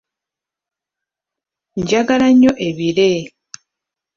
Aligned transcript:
Njagala 1.79 2.27
nnyo 2.33 2.51
ebire. 2.67 3.09